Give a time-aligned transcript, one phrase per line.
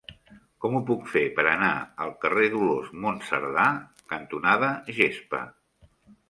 [0.63, 1.69] Com ho puc fer per anar
[2.05, 3.67] al carrer Dolors Monserdà
[4.15, 5.45] cantonada Gespa?